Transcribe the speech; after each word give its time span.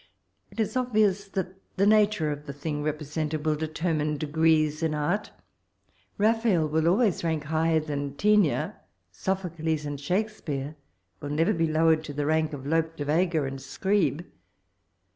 It 0.49 0.59
is 0.59 0.75
obvious 0.75 1.27
that 1.27 1.59
the 1.77 1.85
na 1.85 2.05
ture 2.05 2.31
of 2.31 2.47
the 2.47 2.53
thing 2.53 2.81
represented 2.81 3.45
will 3.45 3.53
determine 3.53 4.17
degrees 4.17 4.81
in 4.81 4.95
art 4.95 5.29
Raphael 6.17 6.67
will 6.67 6.85
alwavs 6.85 7.23
rank 7.23 7.43
higher 7.43 7.79
than 7.79 8.15
Ten 8.15 8.41
iers; 8.41 8.73
Sophocles 9.11 9.85
and 9.85 9.99
Shakespeare 9.99 10.75
will 11.19 11.29
never 11.29 11.53
be 11.53 11.67
lowered 11.67 12.03
to 12.05 12.13
the 12.13 12.25
rank 12.25 12.51
of 12.51 12.65
Lope 12.65 12.95
de 12.95 13.05
Yega 13.05 13.47
and 13.47 13.61
Scribe. 13.61 14.25